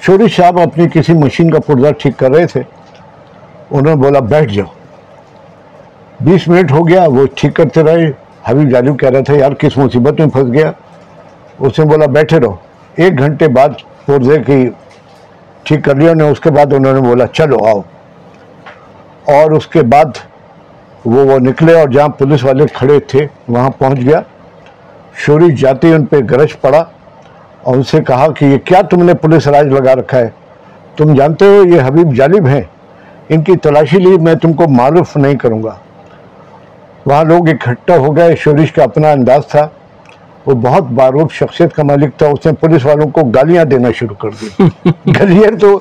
شوری 0.00 0.28
صاحب 0.36 0.60
اپنی 0.60 0.86
کسی 0.94 1.12
مشین 1.12 1.50
کا 1.50 1.58
پرزہ 1.60 1.92
ٹھیک 1.98 2.16
کر 2.16 2.30
رہے 2.30 2.46
تھے۔ 2.46 2.62
انہوں 3.70 3.94
نے 3.94 4.02
بولا، 4.02 4.20
بیٹھ 4.20 4.54
جاؤ۔ 4.54 4.66
بیس 6.20 6.48
منٹ 6.48 6.72
ہو 6.72 6.88
گیا، 6.88 7.04
وہ 7.06 7.26
ٹھیک 7.34 7.54
کرتے 7.54 7.82
رہے۔ 7.82 8.25
حبیب 8.48 8.70
جالب 8.70 8.98
کہہ 9.00 9.08
رہا 9.08 9.20
تھا 9.20 9.34
یار، 9.34 9.52
کس 9.52 9.76
مصیبت 9.76 10.20
میں 10.20 10.28
پھنس 10.28 10.52
گیا؟ 10.52 10.72
اس 11.58 11.78
نے 11.78 11.84
بولا، 11.84 12.06
بیٹھے 12.06 12.40
رہو. 12.40 12.54
ایک 12.96 13.18
گھنٹے 13.18 13.48
بعد 13.48 13.68
پرزے 14.06 14.38
کی 14.46 14.70
ٹھیک 15.62 15.84
کر 15.84 15.94
لیا 15.94 16.10
انہیں، 16.10 16.30
اس 16.30 16.40
کے 16.40 16.50
بعد 16.50 16.72
انہوں 16.72 16.94
نے 16.94 17.00
بولا، 17.00 17.26
چلو 17.26 17.56
آؤ. 17.66 17.80
اور 19.24 19.50
اس 19.50 19.66
کے 19.66 19.82
بعد 19.82 20.18
وہ 21.04 21.24
وہ 21.24 21.38
نکلے 21.38 21.80
اور 21.80 21.88
جہاں 21.88 22.08
پولیس 22.08 22.44
والے 22.44 22.66
کھڑے 22.72 23.00
تھے، 23.00 23.26
وہاں 23.48 23.70
پہنچ 23.70 23.98
گیا۔ 24.00 24.20
شوری 25.14 25.56
جاتے 25.56 25.94
ان 25.94 26.06
پہ 26.06 26.16
گرج 26.30 26.60
پڑا 26.60 26.84
اور 27.62 27.76
ان 27.76 27.82
سے 27.82 28.02
کہا 28.02 28.26
کہ، 28.38 28.44
یہ 28.44 28.58
کیا 28.58 28.80
تم 28.80 29.02
نے 29.02 29.14
پولیس 29.14 29.48
راج 29.48 29.66
لگا 29.66 29.94
رکھا 29.94 30.18
ہے؟ 30.18 30.28
تم 30.96 31.14
جانتے 31.14 31.44
ہو 31.44 31.62
یہ 31.66 31.80
حبیب 31.86 32.14
جالب 32.14 32.46
ہیں، 32.46 32.62
ان 33.28 33.42
کی 33.42 33.56
تلاشی 33.56 33.98
لی 33.98 34.18
میں 34.18 34.34
تم 34.34 34.52
کو 34.52 34.68
معروف 34.68 35.16
نہیں 35.16 35.34
کروں 35.34 35.62
گا۔ 35.62 35.74
وہاں 37.06 37.24
لوگ 37.24 37.48
اکٹھا 37.48 37.96
ہو 37.96 38.16
گئے 38.16 38.36
شورش 38.36 38.72
کا 38.72 38.82
اپنا 38.82 39.10
انداز 39.10 39.46
تھا۔ 39.46 39.68
وہ 40.46 40.54
بہت 40.54 40.82
باروب 40.82 41.30
شخصیت 41.30 41.74
کا 41.74 41.82
مالک 41.82 42.18
تھا 42.18 42.26
اس 42.26 42.46
نے 42.46 42.52
پولیس 42.52 42.86
والوں 42.86 43.10
کو 43.10 43.20
گالیاں 43.20 43.64
دینا 43.64 43.88
شروع 43.94 44.14
کر 44.14 44.28
دی۔ 44.30 44.62
گلیئر 45.20 45.58
تو 45.58 45.78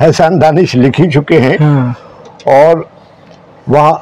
احسان 0.00 0.40
دانش 0.40 0.74
لکھ 0.74 1.00
ہی 1.00 1.10
چکے 1.10 1.40
ہیں۔ 1.40 1.56
ہاں۔ 1.60 1.92
اور 2.44 2.76
وہاں 3.66 3.92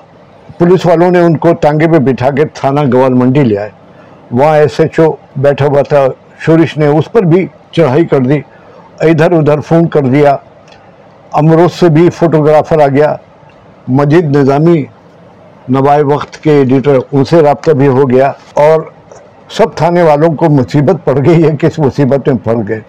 پولیس 0.59 0.87
والوں 0.87 1.11
نے 1.11 1.21
ان 1.21 1.37
کو 1.37 1.53
ٹانگے 1.55 1.87
پہ 1.87 1.99
بٹھا 1.99 2.31
کے 2.31 2.45
تھانہ 2.45 2.81
گوال 2.93 3.13
منڈی 3.13 3.45
لے 3.45 3.59
آئے۔ 3.59 3.71
وہاں 4.31 4.57
ایس 4.57 4.81
ایچ 4.81 5.01
او 5.01 5.13
بیٹھا 5.37 5.67
ہوا 5.67 5.83
تھا 5.83 6.07
شورش 6.39 6.79
نے 6.79 6.87
اس 6.87 7.13
پر 7.13 7.23
بھی 7.23 7.47
چڑھائی 7.73 8.05
کر 8.05 8.19
دی 8.19 8.41
ادھر 9.01 9.33
ادھر 9.33 9.61
فون 9.61 9.89
کر 9.89 10.01
دیا۔ 10.01 10.37
امروز 11.33 11.73
سے 11.73 11.89
بھی 11.89 12.11
فوٹوگرافر 12.11 12.81
آ 12.81 12.87
گیا۔ 12.87 13.17
مجید 13.89 14.37
نظامی 14.37 14.85
نوائے 15.69 16.03
وقت 16.03 16.43
کے 16.43 16.51
ایڈیٹر 16.51 16.99
ان 17.13 17.25
سے 17.25 17.43
رابطہ 17.43 17.71
بھی 17.71 17.87
ہو 17.87 18.11
گیا 18.11 18.33
اور 18.55 18.81
سب 19.51 19.75
تھانے 19.75 20.03
والوں 20.03 20.35
کو 20.35 20.47
مصیبت 20.51 21.05
پڑ 21.05 21.19
گئی 21.27 21.45
ہے 21.45 21.57
کس 21.61 21.79
مصیبت 21.79 22.29
میں 22.29 22.37
پڑ 22.45 22.55
گئے۔ 22.69 22.81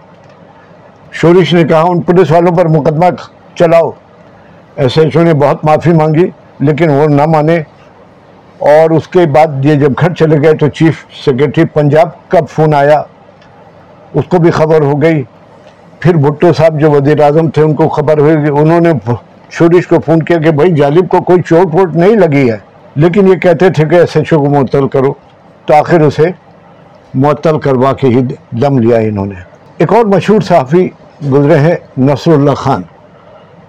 شورش 1.12 1.54
نے 1.54 1.64
کہا، 1.64 1.80
ان 1.80 2.00
پولیس 2.00 2.30
والوں 2.30 2.56
پر 2.56 2.68
مقدمہ 2.68 3.04
چلاؤ۔ 3.54 3.90
ایس 4.76 4.98
ایچ 4.98 5.16
او 5.16 5.22
نے 5.22 5.34
بہت 5.34 5.64
معافی 5.64 5.92
مانگی، 5.92 6.26
لیکن 6.60 6.90
وہ 6.90 7.06
نہ 7.06 7.26
مانے۔ 7.26 7.62
اور 8.58 8.90
اس 8.90 9.08
کے 9.08 9.26
بعد 9.26 9.46
یہ 9.64 9.74
جب 9.74 9.92
گھر 10.00 10.14
چلے 10.14 10.42
گئے 10.42 10.54
تو 10.54 10.68
چیف 10.68 11.04
سیکرٹری 11.24 11.64
پنجاب 11.64 12.28
کا 12.28 12.38
فون 12.50 12.74
آیا۔ 12.74 13.02
اس 14.14 14.24
کو 14.28 14.38
بھی 14.38 14.50
خبر 14.50 14.82
ہو 14.82 15.02
گئی۔ 15.02 15.22
پھر 16.00 16.14
بھٹو 16.14 16.52
صاحب 16.52 16.80
جو 16.80 16.90
وزیر 16.90 17.20
اعظم 17.20 17.50
تھے، 17.50 17.62
ان 17.62 17.74
کو 17.74 17.88
خبر 17.88 18.18
ہوئی 18.18 18.34
انہوں 18.34 18.80
نے 18.80 18.92
شورش 19.58 19.86
کو 19.86 19.96
فون 20.06 20.22
کیا 20.22 20.38
کہ 20.38 20.50
بھائی 20.50 20.72
جالب 20.72 21.08
کو 21.08 21.20
کوئی 21.20 21.42
چوٹ 21.42 21.74
ووٹ 21.74 21.96
نہیں 21.96 22.16
لگی 22.16 22.50
ہے۔ 22.50 22.56
لیکن 22.94 23.28
یہ 23.28 23.34
کہتے 23.34 23.70
تھے 23.70 23.84
کہ 23.84 23.94
ایس 23.94 24.16
ایچ 24.16 24.32
او 24.32 24.38
کو 24.38 24.50
معطل 24.50 24.88
کرو۔ 24.88 25.12
تو 25.66 25.74
آخر 25.74 26.00
اسے 26.00 26.22
معطل 27.14 27.58
کروا 27.58 27.92
کے 27.92 28.06
ہی 28.06 28.20
دم 28.50 28.78
لیا 28.78 28.96
انہوں 28.96 29.26
نے۔ 29.26 29.34
ایک 29.78 29.92
اور 29.92 30.04
مشہور 30.04 30.40
صحافی 30.40 30.88
گزرے 31.32 31.58
ہیں 31.58 31.76
نصر 31.98 32.32
اللہ 32.32 32.50
خان 32.50 32.82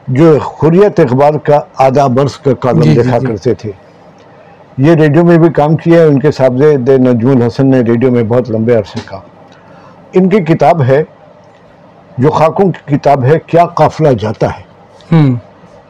جو 0.08 0.38
حریت 0.38 1.00
اخبار 1.00 1.34
کا 1.34 1.60
آدھا 1.78 2.08
برس 2.08 2.38
کا 2.38 2.54
کالم 2.54 2.82
جی، 2.82 2.94
جی، 2.94 3.02
لکھا 3.02 3.18
جی۔ 3.18 3.28
کرتے 3.28 3.54
تھے۔ 3.54 3.72
یہ 4.78 4.92
ریڈیو 4.94 5.26
میں 5.26 5.38
بھی 5.38 5.50
کام 5.50 5.76
کیا 5.76 6.00
ہے 6.00 6.06
ان 6.06 6.20
کے 6.20 6.32
صاحبزے 6.32 6.78
نجم 6.98 7.30
الحسن 7.30 7.68
نے 7.68 7.80
ریڈیو 7.80 8.12
میں 8.12 8.24
بہت 8.24 8.52
لمبے 8.52 8.76
عرصے 8.76 9.00
کا۔ 9.06 9.20
ان 10.14 10.30
کی 10.30 10.38
کتاب 10.38 10.84
ہے 10.84 11.04
جو 12.18 12.30
خاکوں 12.30 12.72
کی 12.72 12.98
کتاب 12.98 13.24
ہے 13.24 13.40
کیا 13.46 13.66
قافلہ 13.66 14.10
جاتا 14.10 14.48
ہے؟ 14.48 14.66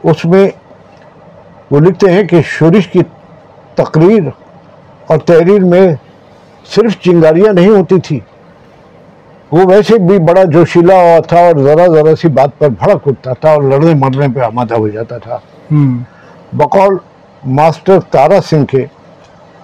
اس 0.02 0.24
میں 0.24 0.48
وہ 1.70 1.80
لکھتے 1.80 2.12
ہیں 2.12 2.22
کہ 2.22 2.40
شورش 2.46 2.86
کی 2.86 3.00
تقریر 3.74 4.28
اور 5.06 5.18
تحریر 5.18 5.64
میں 5.64 5.94
صرف 6.74 6.92
چنگاریاں 7.00 7.52
نہیں 7.52 7.68
ہوتی 7.68 8.00
تھی۔ 8.00 8.20
وہ 9.52 9.64
ویسے 9.66 9.98
بھی 9.98 10.18
بڑا 10.18 10.44
جوشیلا 10.44 10.94
ہوا 10.94 11.20
تھا 11.20 11.38
اور 11.38 11.56
ذرا 11.56 11.86
ذرا 11.86 12.16
سی 12.16 12.28
بات 12.28 12.58
پر 12.58 12.68
بھڑک 12.68 13.08
اٹھتا 13.08 13.32
تھا 13.32 13.50
اور 13.50 13.62
لڑنے 13.62 13.94
مرنے 13.94 14.26
پہ 14.34 14.40
آمادہ 14.40 14.74
ہو 14.74 14.88
جاتا 14.88 15.18
تھا۔ 15.18 15.38
بقول 16.52 16.96
ماسٹر 17.44 18.00
تارا 18.10 18.40
سنگھ 18.40 18.66
کے 18.66 18.84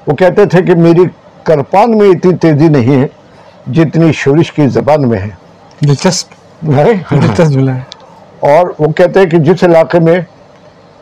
وہ 0.06 0.14
کہتے 0.14 0.46
تھے 0.46 0.62
کہ 0.62 0.74
میری 0.74 1.04
کرپان 1.42 1.98
میں 1.98 2.08
اتنی 2.08 2.36
تیزی 2.36 2.68
نہیں 2.68 3.00
ہے 3.00 3.06
جتنی 3.72 4.12
شورش 4.12 4.52
کی 4.52 4.68
زبان 4.68 5.08
میں 5.08 5.18
ہے۔ 5.18 5.30
دلچسپ؟ 5.88 6.34
دلچسپ 7.10 7.58
اور 8.42 8.66
وہ 8.78 8.92
کہتے 8.92 9.20
ہیں 9.20 9.26
کہ 9.26 9.38
جس 9.38 9.64
علاقے 9.64 10.00
میں 10.00 10.20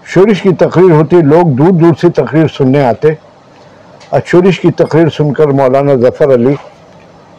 شورش 0.06 0.42
کی 0.42 0.48
تقریر 0.48 0.90
ہوتی 0.90 1.16
لوگ 1.16 1.46
دور 1.46 1.68
دور 1.68 1.92
سے 2.00 2.10
تقریر 2.10 2.46
سننے 2.56 2.84
آتے۔ 2.84 3.08
اور 4.08 4.20
شورش 4.26 4.60
کی 4.60 4.70
تقریر 4.70 5.08
سن 5.08 5.32
کر 5.32 5.46
مولانا 5.46 5.94
ظفر 5.94 6.34
علی 6.34 6.54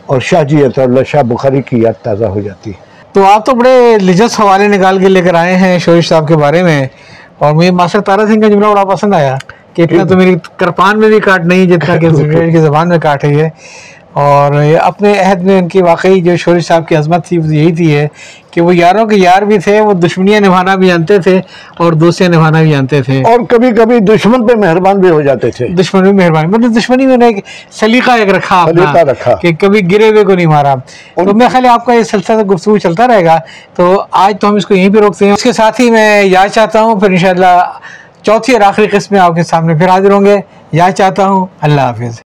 اور 0.06 0.20
شاہ 0.22 0.44
جی 0.44 0.66
عطا 0.66 0.84
اللہ 0.84 1.00
شاہ 1.08 1.22
بخاری 1.22 1.62
کی 1.62 1.82
یاد 1.82 2.04
تازہ 2.04 2.26
ہو 2.26 2.40
جاتی۔ 2.40 2.72
تو 3.14 3.26
آپ 3.26 3.46
تو 3.46 3.52
بڑے 3.52 3.98
لجس 4.02 4.40
حوالے 4.40 4.68
نکال 4.68 5.00
کے 5.00 5.10
لے 5.10 5.22
کر 5.22 5.34
آئے 5.34 5.56
ہیں 5.56 5.80
شورش 5.80 6.10
صاحب 6.10 6.28
کے 6.28 6.38
بارے 6.38 6.64
میں۔ 6.64 6.88
اور 7.38 7.54
مجھے 7.54 7.72
ماسٹر 7.72 8.02
تارا 8.02 8.28
سنگھ 8.28 8.42
کا 8.42 8.48
جملہ 8.48 8.66
بڑا 8.66 8.84
پسند 8.84 9.14
آیا 9.14 9.36
کہ 9.74 9.82
اتنا 9.82 10.04
تو 10.04 10.18
میری 10.18 10.36
کرپان 10.58 11.00
میں 11.00 11.10
بھی 11.10 11.20
کاٹ 11.20 11.46
نہیں 11.46 11.66
جتنا 11.66 11.96
کہ 11.96 12.10
کی 12.52 12.58
زبان 12.58 12.90
میں 12.90 13.00
کاٹ 13.00 13.26
رہی 13.26 13.42
ہے۔ 13.42 13.50
اور 14.14 14.52
اپنے 14.82 15.20
عہد 15.20 15.42
میں 15.42 15.60
ان 15.60 15.68
کی 15.68 15.82
واقعی 15.82 16.22
جو 16.22 16.38
شورش 16.38 16.66
صاحب 16.68 16.88
کی 16.88 16.96
عظمت 16.96 17.28
تھی 17.28 17.38
وہ 17.38 17.56
یہی 17.56 17.76
تھی 17.76 17.96
ہے 17.98 18.08
کہ 18.52 18.62
وہ 18.62 18.76
یاروں 18.76 19.06
کے 19.06 19.16
یار 19.16 19.42
بھی 19.42 19.60
تھے 19.60 19.82
وہ 19.82 19.94
دشمنیاں 19.94 20.40
نبھانا 20.40 20.76
بھی 20.76 20.88
جانتے 20.88 21.18
تھے 21.20 21.42
اور 21.78 21.94
دوستیاں 21.94 22.30
نبھانا 22.30 22.62
بھی 22.62 22.72
جانتے 22.72 23.02
تھے۔ 23.02 23.24
اور 23.24 23.40
کبھی 23.50 23.72
کبھی 23.72 24.00
دشمن 24.00 24.48
پہ 24.48 24.54
مہربان 24.54 24.98
بھی 24.98 25.10
ہو 25.10 25.22
جاتے 25.22 25.52
تھے۔ 25.52 25.68
دشمن 25.68 26.04
بھی 26.04 26.12
مہربانی 26.12 26.48
مطلب 26.48 26.78
دشمنی 26.78 27.06
میں 27.06 27.28
ایک 27.28 27.46
سلیقہ 27.72 28.12
ایک 28.12 28.34
رکھا 28.34 28.66
سلیقہ 28.68 28.90
اپنا 28.90 29.12
رکھا۔ 29.12 29.36
کہ 29.36 29.52
کبھی 29.60 29.92
گرے 29.92 30.10
ہوئے 30.10 30.24
کو 30.24 30.36
نہیں 30.36 30.46
مارا۔ 30.46 30.76
تو 31.16 31.34
میں 31.34 31.50
خیال 31.50 31.66
آپ 31.66 31.86
کا 31.86 31.94
یہ 31.94 32.04
سلسلہ 32.04 32.42
گفتگو 32.42 32.78
چلتا 32.78 33.08
رہے 33.08 33.26
گا۔ 33.26 33.40
تو 33.76 34.04
آج 34.12 34.36
تو 34.42 34.50
ہم 34.50 34.56
اس 34.56 34.66
کو 34.66 34.74
یہیں 34.74 34.90
پہ 34.90 35.00
روکتے 35.00 35.26
ہیں۔ 35.26 35.34
اس 35.34 35.44
کے 35.44 35.54
ساتھ 35.54 35.82
ہی 35.82 35.90
میں 35.90 36.24
یاد 36.24 36.48
چاہتا 36.48 36.82
ہوں 36.82 37.00
پھر 37.00 37.10
انشاءاللہ 37.10 37.64
چوتھی 38.22 38.54
اور 38.54 38.62
آخری 38.62 38.88
قسم 38.88 39.16
میں 39.16 39.22
آپ 39.22 39.36
کے 39.36 39.44
سامنے 39.44 39.74
پھر 39.74 39.88
حاضر 39.90 40.12
ہوں 40.12 40.26
گے۔ 40.26 40.38
یاد 40.72 40.92
چاہتا 40.92 41.28
ہوں۔ 41.28 41.46
اللہ 41.62 41.82
حافظ۔ 41.82 42.31